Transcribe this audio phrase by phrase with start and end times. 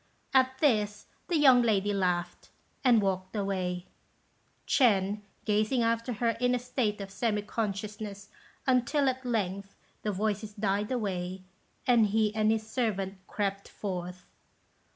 [0.33, 2.49] At this the young lady laughed,
[2.83, 3.85] and walked away,
[4.65, 8.29] Ch'ên gazing after her in a state of semi consciousness,
[8.65, 11.43] until, at length, the voices died away,
[11.85, 14.25] and he and his servant crept forth.